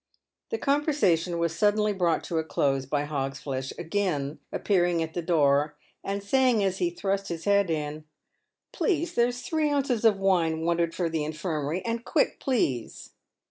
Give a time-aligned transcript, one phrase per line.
[0.49, 5.75] The conversation was suddenly brought to a close by Hogsflesh again appearing at the door,
[6.03, 8.05] and saying, as he thrust his head in:"
[8.73, 13.11] Please, there's three ounces of wine wanted for the infirmary— and quick, please."